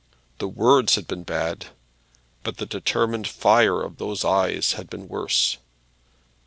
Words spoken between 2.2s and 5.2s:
but the determined fire of those eyes had been